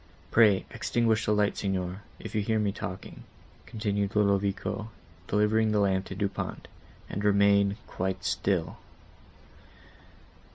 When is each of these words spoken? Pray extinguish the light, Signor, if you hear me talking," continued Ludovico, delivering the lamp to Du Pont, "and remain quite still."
Pray 0.31 0.65
extinguish 0.71 1.27
the 1.27 1.31
light, 1.31 1.55
Signor, 1.55 2.01
if 2.17 2.33
you 2.33 2.41
hear 2.41 2.57
me 2.57 2.71
talking," 2.71 3.21
continued 3.67 4.15
Ludovico, 4.15 4.89
delivering 5.27 5.73
the 5.73 5.79
lamp 5.79 6.05
to 6.05 6.15
Du 6.15 6.27
Pont, 6.27 6.67
"and 7.07 7.23
remain 7.23 7.77
quite 7.85 8.23
still." 8.23 8.77